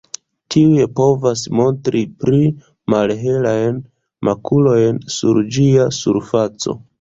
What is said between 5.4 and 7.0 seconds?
ĝia surfaco.